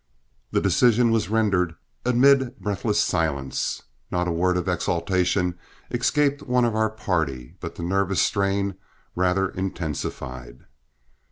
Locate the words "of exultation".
4.57-5.59